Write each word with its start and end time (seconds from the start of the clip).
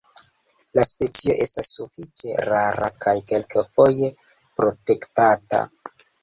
La 0.77 0.85
specio 0.91 1.35
estas 1.43 1.69
sufiĉe 1.73 2.37
rara 2.47 2.87
kaj 3.05 3.13
kelkfoje 3.33 4.11
protektata. 4.33 5.63